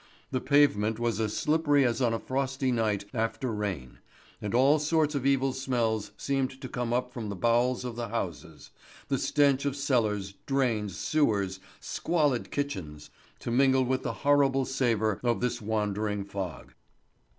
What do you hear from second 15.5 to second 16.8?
wandering fog.